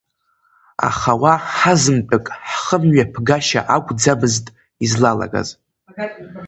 Аха 0.87 1.11
уа 1.21 1.33
ҳазынтәык 1.57 2.25
ҳхымҩаԥгашьа 2.49 3.61
акәӡамызт 3.75 4.45
излалагаз. 4.83 5.49